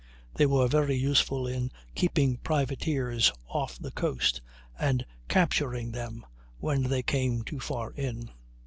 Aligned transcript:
They 0.33 0.47
were 0.47 0.67
very 0.67 0.95
useful 0.95 1.45
in 1.45 1.71
keeping 1.93 2.37
privateers 2.37 3.31
off 3.47 3.77
the 3.77 3.91
coast, 3.91 4.41
and 4.79 5.05
capturing 5.27 5.91
them 5.91 6.25
when 6.57 6.81
they 6.81 7.03
came 7.03 7.43
too 7.43 7.59
far 7.59 7.91
in. 7.91 8.31